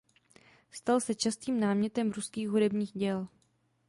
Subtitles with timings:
[0.71, 3.27] Stal se častým námětem ruských hudebních děl.